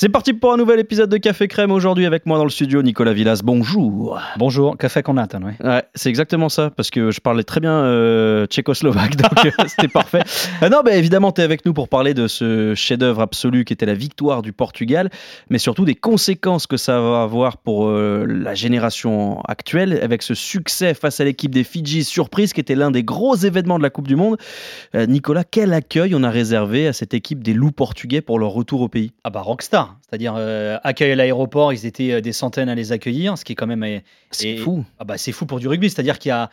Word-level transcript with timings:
C'est 0.00 0.08
parti 0.08 0.32
pour 0.32 0.52
un 0.52 0.56
nouvel 0.56 0.78
épisode 0.78 1.10
de 1.10 1.16
Café 1.16 1.48
Crème. 1.48 1.72
Aujourd'hui, 1.72 2.06
avec 2.06 2.24
moi 2.24 2.38
dans 2.38 2.44
le 2.44 2.50
studio, 2.50 2.84
Nicolas 2.84 3.12
Villas. 3.12 3.40
Bonjour. 3.42 4.20
Bonjour, 4.36 4.78
café 4.78 5.02
qu'on 5.02 5.16
attend, 5.16 5.40
oui. 5.42 5.54
Ouais, 5.58 5.82
c'est 5.92 6.08
exactement 6.08 6.48
ça, 6.48 6.70
parce 6.70 6.90
que 6.90 7.10
je 7.10 7.20
parlais 7.20 7.42
très 7.42 7.58
bien 7.58 7.72
euh, 7.72 8.46
tchécoslovaque, 8.46 9.16
donc 9.16 9.46
euh, 9.46 9.64
c'était 9.66 9.88
parfait. 9.88 10.22
Euh, 10.62 10.68
non, 10.68 10.82
bah, 10.84 10.94
évidemment, 10.94 11.32
tu 11.32 11.40
es 11.40 11.44
avec 11.44 11.66
nous 11.66 11.72
pour 11.72 11.88
parler 11.88 12.14
de 12.14 12.28
ce 12.28 12.76
chef-d'œuvre 12.76 13.22
absolu 13.22 13.64
qui 13.64 13.72
était 13.72 13.86
la 13.86 13.94
victoire 13.94 14.42
du 14.42 14.52
Portugal, 14.52 15.10
mais 15.50 15.58
surtout 15.58 15.84
des 15.84 15.96
conséquences 15.96 16.68
que 16.68 16.76
ça 16.76 17.00
va 17.00 17.22
avoir 17.22 17.56
pour 17.56 17.88
euh, 17.88 18.24
la 18.24 18.54
génération 18.54 19.40
actuelle, 19.48 19.98
avec 20.00 20.22
ce 20.22 20.34
succès 20.34 20.94
face 20.94 21.18
à 21.18 21.24
l'équipe 21.24 21.52
des 21.52 21.64
Fidji 21.64 22.04
surprise, 22.04 22.52
qui 22.52 22.60
était 22.60 22.76
l'un 22.76 22.92
des 22.92 23.02
gros 23.02 23.34
événements 23.34 23.78
de 23.78 23.82
la 23.82 23.90
Coupe 23.90 24.06
du 24.06 24.14
Monde. 24.14 24.36
Nicolas, 24.94 25.42
quel 25.42 25.72
accueil 25.72 26.14
on 26.14 26.22
a 26.22 26.30
réservé 26.30 26.86
à 26.86 26.92
cette 26.92 27.14
équipe 27.14 27.42
des 27.42 27.52
loups 27.52 27.72
portugais 27.72 28.20
pour 28.20 28.38
leur 28.38 28.50
retour 28.50 28.80
au 28.80 28.88
pays? 28.88 29.10
Ah 29.24 29.30
bah 29.30 29.40
rockstar, 29.40 29.87
c'est-à-dire 30.08 30.34
euh, 30.36 30.78
accueil 30.84 31.12
à 31.12 31.14
l'aéroport, 31.16 31.72
ils 31.72 31.86
étaient 31.86 32.12
euh, 32.12 32.20
des 32.20 32.32
centaines 32.32 32.68
à 32.68 32.74
les 32.74 32.92
accueillir, 32.92 33.36
ce 33.38 33.44
qui 33.44 33.52
est 33.52 33.56
quand 33.56 33.66
même... 33.66 33.82
euh, 33.82 34.00
C'est 34.30 34.56
fou. 34.56 34.84
Ah 34.98 35.04
bah 35.04 35.18
c'est 35.18 35.32
fou 35.32 35.46
pour 35.46 35.60
du 35.60 35.68
rugby, 35.68 35.90
c'est-à-dire 35.90 36.18
qu'il 36.18 36.30
y 36.30 36.32
a... 36.32 36.50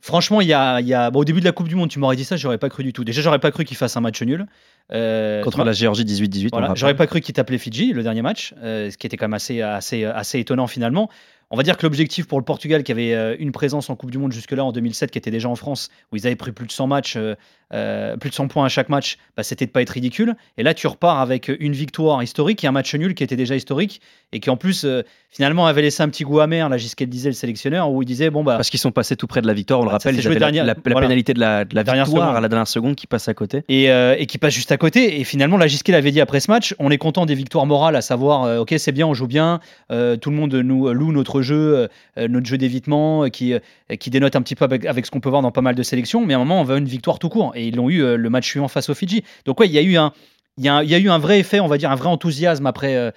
Franchement, 0.00 0.40
il 0.40 0.46
y 0.46 0.52
a, 0.52 0.80
il 0.80 0.86
y 0.86 0.94
a 0.94 1.10
bon, 1.10 1.20
au 1.20 1.24
début 1.24 1.40
de 1.40 1.44
la 1.46 1.52
Coupe 1.52 1.68
du 1.68 1.74
Monde, 1.74 1.88
tu 1.88 1.98
m'aurais 1.98 2.16
dit 2.16 2.24
ça, 2.24 2.36
j'aurais 2.36 2.58
pas 2.58 2.68
cru 2.68 2.84
du 2.84 2.92
tout. 2.92 3.02
Déjà, 3.02 3.22
j'aurais 3.22 3.38
pas 3.38 3.50
cru 3.50 3.64
qu'ils 3.64 3.78
fassent 3.78 3.96
un 3.96 4.02
match 4.02 4.22
nul. 4.22 4.46
Euh, 4.92 5.42
Contre 5.42 5.64
la 5.64 5.72
Géorgie 5.72 6.04
18-18. 6.04 6.50
on 6.52 6.58
Voilà, 6.58 6.74
j'aurais 6.76 6.94
pas 6.94 7.06
cru 7.06 7.20
qu'ils 7.20 7.34
tapent 7.34 7.50
les 7.50 7.58
Fidji 7.58 7.92
le 7.92 8.02
dernier 8.02 8.22
match, 8.22 8.54
euh, 8.62 8.90
ce 8.90 8.98
qui 8.98 9.06
était 9.06 9.16
quand 9.16 9.24
même 9.24 9.34
assez, 9.34 9.62
assez, 9.62 10.04
assez 10.04 10.38
étonnant 10.38 10.66
finalement. 10.66 11.08
On 11.52 11.56
va 11.56 11.62
dire 11.62 11.76
que 11.76 11.84
l'objectif 11.84 12.26
pour 12.26 12.38
le 12.40 12.44
Portugal, 12.44 12.82
qui 12.82 12.90
avait 12.90 13.14
euh, 13.14 13.36
une 13.38 13.52
présence 13.52 13.88
en 13.88 13.94
Coupe 13.94 14.10
du 14.10 14.18
Monde 14.18 14.32
jusque-là 14.32 14.64
en 14.64 14.72
2007, 14.72 15.12
qui 15.12 15.18
était 15.18 15.30
déjà 15.30 15.48
en 15.48 15.54
France, 15.54 15.90
où 16.12 16.16
ils 16.16 16.26
avaient 16.26 16.34
pris 16.34 16.50
plus 16.50 16.66
de 16.66 16.72
100 16.72 16.88
matchs, 16.88 17.14
euh, 17.16 17.36
euh, 17.72 18.16
plus 18.16 18.30
de 18.30 18.34
100 18.34 18.48
points 18.48 18.64
à 18.64 18.68
chaque 18.68 18.88
match, 18.88 19.16
bah, 19.36 19.44
c'était 19.44 19.66
de 19.66 19.70
pas 19.70 19.80
être 19.82 19.90
ridicule. 19.90 20.34
Et 20.58 20.64
là, 20.64 20.74
tu 20.74 20.88
repars 20.88 21.20
avec 21.20 21.48
une 21.60 21.72
victoire 21.72 22.20
historique 22.22 22.64
et 22.64 22.66
un 22.66 22.72
match 22.72 22.92
nul 22.96 23.14
qui 23.14 23.22
était 23.22 23.36
déjà 23.36 23.54
historique 23.54 24.00
et 24.32 24.40
qui 24.40 24.50
en 24.50 24.56
plus 24.56 24.84
euh, 24.84 25.02
finalement 25.30 25.66
avait 25.66 25.82
laissé 25.82 26.02
un 26.02 26.08
petit 26.08 26.24
goût 26.24 26.40
amer. 26.40 26.68
Là, 26.68 26.76
le 26.78 27.06
disait 27.06 27.28
le 27.28 27.34
sélectionneur, 27.34 27.90
où 27.92 28.02
il 28.02 28.06
disait 28.06 28.30
bon 28.30 28.42
bah 28.42 28.56
Parce 28.56 28.70
qu'ils 28.70 28.80
sont 28.80 28.90
passés 28.92 29.14
tout 29.16 29.26
près 29.28 29.40
de 29.42 29.46
la 29.46 29.54
victoire, 29.54 29.78
on 29.80 29.82
le 29.84 29.88
Bah, 29.88 29.92
rappelle, 29.94 30.16
ils 30.16 30.26
avaient 30.26 30.34
la, 30.34 30.40
dernière- 30.40 30.64
la- 30.64 30.74
la 30.74 30.80
voilà. 30.92 31.06
pénalité 31.06 31.32
de 31.32 31.38
la, 31.40 31.64
de 31.64 31.74
la 31.76 31.84
Dernière 31.84 32.06
victoire 32.06 32.26
seconde. 32.26 32.38
à 32.38 32.40
la 32.40 32.48
dernière 32.48 32.66
seconde 32.68 32.96
qui 32.96 33.06
passe 33.06 33.28
à 33.28 33.34
côté. 33.34 33.62
et, 33.68 33.90
euh, 33.90 34.16
et 34.18 34.26
qui 34.26 34.38
passe 34.38 34.54
juste 34.54 34.72
à 34.72 34.76
côté. 34.78 35.20
Et 35.20 35.24
finalement, 35.24 35.56
la 35.58 35.68
Gisquet 35.68 35.94
avait 35.94 36.10
dit 36.10 36.20
après 36.20 36.40
ce 36.40 36.50
match, 36.50 36.74
on 36.80 36.90
est 36.90 36.98
content 36.98 37.24
des 37.24 37.34
victoires 37.36 37.66
morales, 37.66 37.94
à 37.94 38.02
savoir, 38.02 38.60
ok, 38.60 38.74
c'est 38.78 38.90
bien, 38.92 39.06
on 39.06 39.14
joue 39.14 39.26
bien, 39.28 39.60
tout 39.88 40.30
le 40.30 40.36
monde 40.36 40.54
nous 40.54 40.92
loue 40.92 41.12
notre 41.12 41.35
jeu, 41.42 41.88
euh, 42.18 42.28
notre 42.28 42.46
jeu 42.46 42.58
d'évitement, 42.58 43.24
euh, 43.24 43.28
qui, 43.28 43.52
euh, 43.54 43.60
dénote 44.06 44.36
un 44.36 44.42
petit 44.42 44.54
peu 44.54 44.64
avec, 44.64 45.06
ce 45.06 45.10
qu'on 45.10 45.20
peut 45.20 45.28
voir 45.28 45.42
dans 45.42 45.52
pas 45.52 45.62
mal 45.62 45.74
de 45.74 45.82
sélections. 45.82 46.24
Mais 46.24 46.34
à 46.34 46.36
un 46.36 46.40
moment, 46.40 46.60
on 46.60 46.64
veut 46.64 46.78
une 46.78 46.86
victoire 46.86 47.18
tout 47.18 47.28
court. 47.28 47.52
Et 47.54 47.66
ils 47.66 47.76
l'ont 47.76 47.90
eu 47.90 48.02
euh, 48.02 48.16
le 48.16 48.30
match 48.30 48.46
suivant 48.48 48.68
face 48.68 48.88
aux 48.88 48.94
Fidji. 48.94 49.22
Donc 49.44 49.60
ouais, 49.60 49.68
il 49.68 49.72
y 49.72 49.78
a 49.78 49.82
eu 49.82 51.08
un 51.08 51.18
vrai 51.18 51.40
effet, 51.40 51.60
on 51.60 51.66
va 51.66 51.78
dire, 51.78 51.90
un 51.90 51.96
vrai 51.96 52.08
enthousiasme 52.08 52.66
après, 52.66 52.96
euh, 52.96 53.10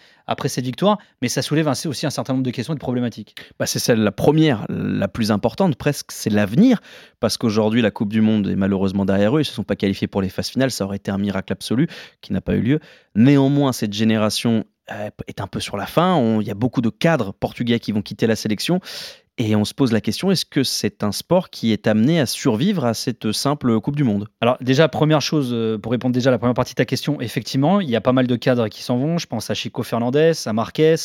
cette 0.45 0.65
victoire, 0.65 0.97
mais 1.21 1.27
ça 1.27 1.41
soulève 1.41 1.67
aussi 1.85 2.05
un 2.05 2.09
certain 2.09 2.33
nombre 2.33 2.45
de 2.45 2.51
questions 2.51 2.73
et 2.73 2.75
de 2.75 2.79
problématiques. 2.79 3.35
Bah, 3.59 3.65
c'est 3.65 3.79
celle 3.79 3.99
la 3.99 4.11
première, 4.11 4.65
la 4.69 5.07
plus 5.07 5.31
importante 5.31 5.75
presque, 5.75 6.11
c'est 6.11 6.29
l'avenir. 6.29 6.81
Parce 7.19 7.37
qu'aujourd'hui, 7.37 7.81
la 7.81 7.91
Coupe 7.91 8.11
du 8.11 8.21
Monde 8.21 8.47
est 8.47 8.55
malheureusement 8.55 9.05
derrière 9.05 9.35
eux. 9.35 9.39
Ils 9.39 9.43
ne 9.43 9.47
se 9.47 9.53
sont 9.53 9.63
pas 9.63 9.75
qualifiés 9.75 10.07
pour 10.07 10.21
les 10.21 10.29
phases 10.29 10.49
finales. 10.49 10.71
Ça 10.71 10.85
aurait 10.85 10.97
été 10.97 11.11
un 11.11 11.17
miracle 11.17 11.51
absolu 11.51 11.87
qui 12.21 12.33
n'a 12.33 12.41
pas 12.41 12.55
eu 12.55 12.61
lieu. 12.61 12.79
Néanmoins, 13.15 13.73
cette 13.73 13.93
génération 13.93 14.59
euh, 14.59 14.63
est 15.27 15.41
un 15.41 15.47
peu 15.47 15.59
sur 15.59 15.77
la 15.77 15.85
fin. 15.85 16.39
Il 16.41 16.47
y 16.47 16.51
a 16.51 16.55
beaucoup 16.55 16.81
de 16.81 16.89
cadres 16.89 17.33
portugais 17.33 17.79
qui 17.79 17.91
vont 17.91 18.01
quitter 18.01 18.27
la 18.27 18.35
sélection. 18.35 18.79
Et 19.41 19.55
on 19.55 19.63
se 19.63 19.73
pose 19.73 19.93
la 19.93 20.01
question, 20.01 20.31
est-ce 20.31 20.43
que 20.45 20.63
c'est 20.63 21.01
un 21.01 21.13
sport 21.13 21.49
qui 21.49 21.71
est 21.71 21.87
amené 21.87 22.19
à 22.19 22.25
survivre 22.25 22.83
à 22.83 22.93
cette 22.93 23.31
simple 23.31 23.79
Coupe 23.79 23.95
du 23.95 24.03
Monde? 24.03 24.27
Alors 24.41 24.57
déjà, 24.59 24.89
première 24.89 25.21
chose, 25.21 25.51
euh, 25.53 25.77
pour 25.77 25.93
répondre 25.93 26.13
déjà 26.13 26.29
à 26.29 26.31
la 26.31 26.37
première 26.37 26.53
partie 26.53 26.73
de 26.73 26.75
ta 26.75 26.83
question, 26.83 27.21
effectivement, 27.21 27.79
il 27.79 27.89
y 27.89 27.95
a 27.95 28.01
pas 28.01 28.11
mal 28.11 28.27
de 28.27 28.35
cadres 28.35 28.67
qui 28.67 28.83
s'en 28.83 28.97
vont. 28.97 29.17
Je 29.17 29.27
pense 29.27 29.49
à 29.49 29.53
Chico 29.53 29.81
Fernandez, 29.81 30.33
à 30.45 30.51
Marquez, 30.51 30.95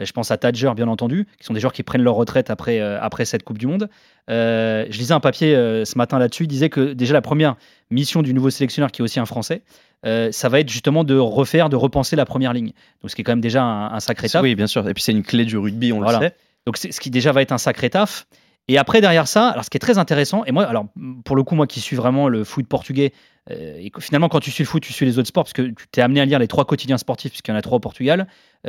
euh, 0.00 0.06
je 0.06 0.12
pense 0.12 0.30
à 0.30 0.38
Tadger, 0.38 0.72
bien 0.74 0.88
entendu, 0.88 1.26
qui 1.38 1.44
sont 1.44 1.52
des 1.52 1.60
joueurs 1.60 1.74
qui 1.74 1.82
prennent 1.82 2.00
leur 2.02 2.14
retraite 2.14 2.48
après, 2.48 2.80
euh, 2.80 2.98
après 2.98 3.26
cette 3.26 3.42
Coupe 3.42 3.58
du 3.58 3.66
Monde. 3.66 3.90
Euh, 4.30 4.86
je 4.88 4.96
lisais 4.96 5.12
un 5.12 5.20
papier 5.20 5.54
euh, 5.54 5.84
ce 5.84 5.98
matin 5.98 6.18
là-dessus, 6.18 6.44
il 6.44 6.48
disait 6.48 6.70
que 6.70 6.94
déjà 6.94 7.12
la 7.12 7.20
première 7.20 7.56
mission 7.90 8.22
du 8.22 8.32
nouveau 8.32 8.48
sélectionneur, 8.48 8.90
qui 8.90 9.02
est 9.02 9.04
aussi 9.04 9.20
un 9.20 9.26
Français, 9.26 9.60
euh, 10.06 10.32
ça 10.32 10.48
va 10.48 10.60
être 10.60 10.70
justement 10.70 11.04
de 11.04 11.18
refaire, 11.18 11.68
de 11.68 11.76
repenser 11.76 12.16
la 12.16 12.24
première 12.24 12.54
ligne. 12.54 12.72
Donc 13.02 13.10
ce 13.10 13.16
qui 13.16 13.20
est 13.20 13.24
quand 13.24 13.32
même 13.32 13.42
déjà 13.42 13.62
un, 13.62 13.92
un 13.92 14.00
sacré 14.00 14.30
taf. 14.30 14.40
Oui, 14.42 14.54
bien 14.54 14.66
sûr. 14.66 14.88
Et 14.88 14.94
puis 14.94 15.02
c'est 15.02 15.12
une 15.12 15.22
clé 15.24 15.44
du 15.44 15.58
rugby, 15.58 15.92
on 15.92 16.00
Voilà. 16.00 16.18
le 16.18 16.24
sait. 16.28 16.34
Donc 16.66 16.76
ce 16.76 16.88
qui 16.88 17.10
déjà 17.10 17.32
va 17.32 17.42
être 17.42 17.52
un 17.52 17.58
sacré 17.58 17.90
taf. 17.90 18.26
Et 18.68 18.78
après 18.78 19.00
derrière 19.00 19.26
ça, 19.26 19.48
alors 19.48 19.64
ce 19.64 19.70
qui 19.70 19.76
est 19.76 19.80
très 19.80 19.98
intéressant, 19.98 20.44
et 20.44 20.52
moi, 20.52 20.64
alors 20.64 20.86
pour 21.24 21.34
le 21.34 21.42
coup, 21.42 21.56
moi 21.56 21.66
qui 21.66 21.80
suis 21.80 21.96
vraiment 21.96 22.28
le 22.28 22.44
foot 22.44 22.66
portugais, 22.66 23.12
euh, 23.50 23.76
et 23.76 23.90
finalement 23.98 24.28
quand 24.28 24.38
tu 24.38 24.52
suis 24.52 24.62
le 24.62 24.68
foot, 24.68 24.82
tu 24.82 24.92
suis 24.92 25.04
les 25.04 25.18
autres 25.18 25.28
sports, 25.28 25.44
parce 25.44 25.52
que 25.52 25.62
tu 25.62 25.88
t'es 25.90 26.00
amené 26.00 26.20
à 26.20 26.24
lire 26.24 26.38
les 26.38 26.46
trois 26.46 26.64
quotidiens 26.64 26.98
sportifs, 26.98 27.32
puisqu'il 27.32 27.50
y 27.50 27.54
en 27.54 27.58
a 27.58 27.62
trois 27.62 27.78
au 27.78 27.80
Portugal, 27.80 28.28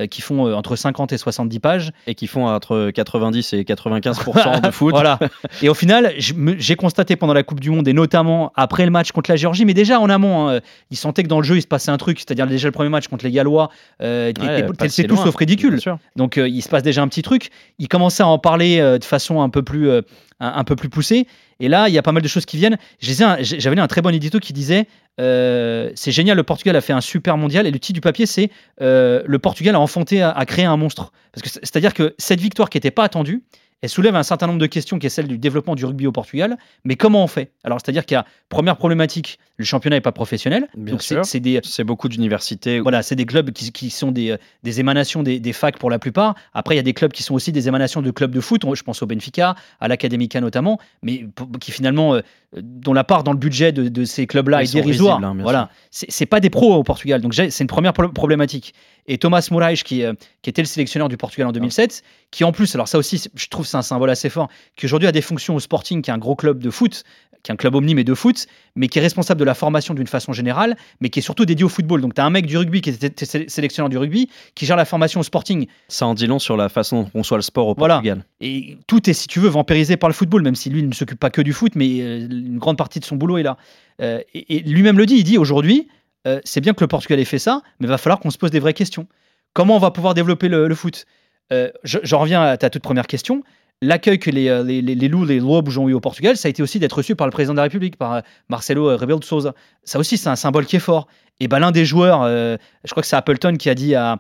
qui 0.09 0.21
font 0.21 0.47
euh, 0.47 0.53
entre 0.53 0.75
50 0.75 1.13
et 1.13 1.17
70 1.17 1.59
pages. 1.59 1.91
Et 2.07 2.15
qui 2.15 2.27
font 2.27 2.47
entre 2.47 2.91
90 2.91 3.53
et 3.53 3.63
95% 3.63 4.61
de 4.61 4.71
foot. 4.71 4.91
Voilà. 4.91 5.19
Et 5.61 5.69
au 5.69 5.73
final, 5.73 6.13
j'ai 6.17 6.75
constaté 6.75 7.15
pendant 7.15 7.33
la 7.33 7.43
Coupe 7.43 7.59
du 7.59 7.69
Monde, 7.69 7.87
et 7.87 7.93
notamment 7.93 8.51
après 8.55 8.85
le 8.85 8.91
match 8.91 9.11
contre 9.11 9.31
la 9.31 9.35
Géorgie, 9.35 9.65
mais 9.65 9.73
déjà 9.73 9.99
en 9.99 10.09
amont, 10.09 10.49
hein, 10.49 10.59
ils 10.91 10.97
sentaient 10.97 11.23
que 11.23 11.27
dans 11.27 11.39
le 11.39 11.45
jeu, 11.45 11.57
il 11.57 11.61
se 11.61 11.67
passait 11.67 11.91
un 11.91 11.97
truc, 11.97 12.19
c'est-à-dire 12.19 12.47
déjà 12.47 12.67
le 12.67 12.71
premier 12.71 12.89
match 12.89 13.07
contre 13.07 13.25
les 13.25 13.31
Gallois, 13.31 13.69
euh, 14.01 14.31
Ouais, 14.43 14.89
c'est 14.89 15.05
tout 15.05 15.17
sauf 15.17 15.35
ridicule. 15.35 15.79
Donc 16.15 16.37
euh, 16.37 16.47
il 16.47 16.61
se 16.61 16.69
passe 16.69 16.83
déjà 16.83 17.01
un 17.01 17.07
petit 17.07 17.21
truc. 17.21 17.49
Il 17.79 17.87
commençait 17.87 18.23
à 18.23 18.27
en 18.27 18.39
parler 18.39 18.79
euh, 18.79 18.97
de 18.97 19.03
façon 19.03 19.41
un 19.41 19.49
peu 19.49 19.63
plus, 19.63 19.89
euh, 19.89 20.01
un, 20.39 20.53
un 20.55 20.63
peu 20.63 20.75
plus 20.75 20.89
poussée. 20.89 21.27
Et 21.63 21.69
là, 21.69 21.88
il 21.88 21.94
y 21.94 21.97
a 21.97 22.01
pas 22.01 22.12
mal 22.12 22.22
de 22.22 22.28
choses 22.28 22.46
qui 22.46 22.57
viennent. 22.57 22.78
J'avais 23.00 23.75
lu 23.75 23.81
un 23.81 23.88
très 23.88 24.01
bon 24.01 24.13
édito 24.13 24.40
qui 24.40 24.51
disait 24.51 24.85
euh, 25.22 25.91
c'est 25.96 26.12
génial, 26.12 26.35
le 26.35 26.44
Portugal 26.44 26.75
a 26.75 26.81
fait 26.81 26.91
un 26.91 27.00
super 27.00 27.38
mondial. 27.38 27.66
Et 27.66 27.72
le 27.72 27.79
titre 27.79 27.94
du 27.94 28.01
papier, 28.01 28.25
c'est 28.25 28.51
euh, 28.81 29.24
le 29.25 29.40
Portugal 29.40 29.75
a 29.75 29.79
enfanté, 29.79 30.22
a, 30.22 30.46
créé 30.46 30.66
un 30.66 30.75
monstre. 30.75 31.13
C'est-à-dire 31.46 31.94
que 31.94 32.16
cette 32.18 32.41
victoire 32.41 32.69
qui 32.69 32.75
n'était 32.75 32.91
pas 32.91 33.06
attendue, 33.06 33.44
elle 33.83 33.89
soulève 33.89 34.16
un 34.16 34.23
certain 34.23 34.47
nombre 34.47 34.59
de 34.59 34.66
questions 34.66 34.97
qui 34.97 35.05
est 35.07 35.09
celle 35.09 35.27
du 35.27 35.38
développement 35.38 35.75
du 35.75 35.83
rugby 35.85 36.07
au 36.07 36.13
Portugal. 36.13 36.57
Mais 36.85 36.95
comment 36.95 37.21
on 37.21 37.27
fait? 37.27 37.51
Alors, 37.66 37.79
c'est-à-dire 37.83 38.05
qu'il 38.05 38.16
y 38.16 38.17
a 38.17 38.25
première 38.47 38.77
problématique, 38.77 39.39
le 39.57 39.66
championnat 39.66 39.97
n'est 39.97 40.01
pas 40.01 40.13
professionnel. 40.13 40.67
Bien 40.75 40.94
donc 40.94 41.01
c'est- 41.03 41.39
des 41.41 41.59
C'est 41.63 41.83
beaucoup 41.83 42.07
d'universités. 42.07 42.79
voilà, 42.79 43.03
c'est 43.03 43.16
des 43.17 43.25
clubs 43.25 43.51
qui, 43.51 43.71
qui 43.73 43.89
sont 43.89 44.11
des, 44.13 44.38
des 44.63 44.79
émanations 44.79 45.21
des, 45.21 45.39
des 45.41 45.51
facs 45.53 45.77
pour 45.77 45.89
la 45.89 45.99
plupart. 45.99 46.35
Après, 46.53 46.75
il 46.75 46.77
y 46.77 46.79
a 46.79 46.83
des 46.83 46.94
clubs 46.94 47.11
qui 47.11 47.23
sont 47.23 47.33
aussi 47.35 47.51
des 47.51 47.67
émanations 47.67 48.01
de 48.01 48.09
clubs 48.09 48.31
de 48.31 48.39
foot. 48.39 48.63
Je 48.73 48.83
pense 48.83 49.01
au 49.03 49.05
Benfica, 49.05 49.55
à 49.81 49.88
l'Académica 49.89 50.39
notamment, 50.39 50.79
mais 51.01 51.25
qui 51.59 51.71
finalement, 51.71 52.15
euh, 52.15 52.21
dont 52.61 52.94
la 52.94 53.03
part 53.03 53.23
dans 53.25 53.33
le 53.33 53.38
budget 53.38 53.73
de, 53.73 53.89
de 53.89 54.05
ces 54.05 54.27
clubs-là 54.27 54.59
est 54.63 54.67
dérisoire. 54.81 55.17
hein, 55.17 55.44
voilà, 55.44 55.69
c'est 55.91 56.25
pas 56.25 56.39
des 56.39 56.50
pros 56.50 56.73
au 56.75 56.83
Portugal. 56.83 57.19
Donc 57.21 57.33
j'ai- 57.33 57.50
c'est 57.50 57.63
une 57.65 57.67
première 57.67 57.91
pro- 57.94 58.07
problématique. 58.09 58.73
Et 59.07 59.17
Thomas 59.17 59.45
Moraes, 59.51 59.73
qui, 59.83 60.03
euh, 60.05 60.13
qui 60.41 60.50
était 60.50 60.61
le 60.61 60.67
sélectionneur 60.67 61.09
du 61.09 61.17
Portugal 61.17 61.47
en 61.47 61.51
2007, 61.51 62.03
qui 62.31 62.45
en 62.45 62.53
plus, 62.53 62.73
alors 62.75 62.88
ça 62.88 62.97
aussi, 62.97 63.21
je 63.35 63.47
trouve 63.50 63.65
c'est 63.73 63.78
un 63.78 63.81
symbole 63.81 64.09
assez 64.09 64.29
fort, 64.29 64.47
qui 64.78 64.85
aujourd'hui 64.85 65.07
a 65.07 65.11
des 65.11 65.22
fonctions 65.22 65.56
au 65.56 65.59
Sporting, 65.59 66.01
qui 66.01 66.09
est 66.09 66.13
un 66.13 66.17
gros 66.17 66.35
club 66.35 66.59
de 66.63 66.69
foot, 66.69 67.03
qui 67.44 67.51
est 67.51 67.53
un 67.53 67.57
club 67.57 67.75
omni 67.75 67.94
mais 67.94 68.06
de 68.06 68.13
foot, 68.13 68.45
mais 68.78 68.88
qui 68.88 69.00
est 69.00 69.01
responsable 69.01 69.39
de 69.39 69.45
la 69.45 69.53
formation 69.53 69.94
d'une 69.94 70.07
façon 70.07 70.31
générale, 70.31 70.78
mais 71.01 71.09
qui 71.09 71.19
est 71.19 71.22
surtout 71.22 71.45
dédié 71.45 71.66
au 71.66 71.69
football. 71.69 72.00
Donc 72.00 72.13
tu 72.13 72.22
as 72.22 72.25
un 72.25 72.29
mec 72.29 72.45
du 72.45 72.57
rugby 72.57 72.79
qui 72.79 72.89
était 72.91 73.25
sé- 73.25 73.50
sélectionneur 73.50 73.89
du 73.89 73.97
rugby, 73.97 74.29
qui 74.56 74.66
gère 74.66 74.78
la 74.78 74.85
formation 74.85 75.19
au 75.19 75.23
Sporting. 75.23 75.67
Ça 75.89 76.06
en 76.07 76.13
dit 76.13 76.25
long 76.28 76.39
sur 76.39 76.56
la 76.56 76.69
façon 76.69 77.01
dont 77.01 77.07
on 77.07 77.09
conçoit 77.19 77.38
le 77.38 77.41
sport 77.44 77.67
au 77.67 77.75
Voilà. 77.78 77.95
Portugal. 77.95 78.23
Et 78.39 78.78
tout 78.88 79.09
est, 79.09 79.13
si 79.13 79.28
tu 79.28 79.41
veux, 79.41 79.50
vampirisé 79.50 79.97
par 79.97 80.09
le 80.09 80.13
football, 80.13 80.41
même 80.41 80.56
si 80.56 80.69
lui 80.69 80.79
il 80.79 80.88
ne 80.88 80.94
s'occupe 80.94 81.19
pas 81.19 81.31
que 81.31 81.41
du 81.41 81.51
foot, 81.51 81.73
mais 81.75 82.00
euh, 82.01 82.28
une 82.29 82.59
grande 82.59 82.78
partie 82.78 83.01
de 83.01 83.06
son 83.06 83.17
boulot 83.17 83.38
est 83.38 83.44
là. 83.44 83.57
Euh, 84.01 84.22
et 84.33 84.56
et 84.56 84.59
lui-même 84.62 84.97
le 84.97 85.06
dit, 85.06 85.16
il 85.16 85.23
dit 85.25 85.38
aujourd'hui, 85.38 85.89
euh, 86.28 86.39
c'est 86.45 86.62
bien 86.62 86.73
que 86.73 86.81
le 86.81 86.88
Portugal 86.88 87.19
ait 87.19 87.25
fait 87.25 87.39
ça, 87.39 87.62
mais 87.79 87.88
il 87.88 87.89
va 87.89 87.97
falloir 87.97 88.19
qu'on 88.22 88.31
se 88.31 88.38
pose 88.38 88.51
des 88.51 88.59
vraies 88.59 88.73
questions. 88.73 89.07
Comment 89.51 89.75
on 89.75 89.79
va 89.79 89.91
pouvoir 89.91 90.13
développer 90.13 90.47
le, 90.47 90.69
le 90.69 90.75
foot? 90.75 91.06
Euh, 91.51 91.69
je, 91.83 92.00
je 92.03 92.16
reviens 92.16 92.41
à 92.41 92.56
ta 92.56 92.69
toute 92.69 92.81
première 92.83 93.06
question. 93.06 93.44
L'accueil 93.81 94.17
que 94.17 94.31
les, 94.31 94.47
euh, 94.47 94.63
les, 94.63 94.81
les 94.81 95.07
loups, 95.09 95.25
les 95.25 95.39
lobes 95.39 95.67
ont 95.78 95.89
eu 95.89 95.94
au 95.94 96.00
Portugal, 96.00 96.38
ça 96.38 96.47
a 96.47 96.50
été 96.50 96.63
aussi 96.63 96.79
d'être 96.79 96.94
reçu 96.94 97.16
par 97.16 97.28
le 97.28 97.31
président 97.31 97.53
de 97.53 97.57
la 97.57 97.63
République, 97.63 97.97
par 97.97 98.13
euh, 98.13 98.22
Marcelo 98.47 98.89
euh, 98.89 98.95
Rebelo 98.95 99.19
de 99.19 99.25
Sousa. 99.25 99.53
Ça 99.84 100.00
aussi, 100.00 100.17
c'est 100.17 100.29
un 100.29 100.38
symbole 100.38 100.66
qui 100.66 100.78
est 100.78 100.79
fort. 100.79 101.07
Et 101.39 101.47
ben 101.47 101.59
l'un 101.59 101.71
des 101.71 101.83
joueurs, 101.83 102.21
euh, 102.23 102.57
je 102.85 102.91
crois 102.91 103.01
que 103.01 103.07
c'est 103.07 103.16
Appleton 103.16 103.55
qui 103.57 103.69
a 103.69 103.73
dit 103.75 103.95
à, 103.95 104.19